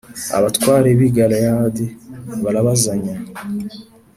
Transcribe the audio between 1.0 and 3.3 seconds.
‘i Galeyadi barabazanya.